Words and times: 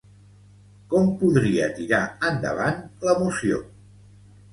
Com 0.93 1.09
podria 1.19 1.67
tirar 1.79 1.99
endavant 2.29 2.81
la 3.09 3.15
moció? 3.21 3.61